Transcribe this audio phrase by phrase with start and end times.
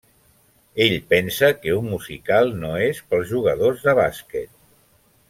[0.85, 4.57] Ell pensa que un musical no és pels jugadors de bàsquet.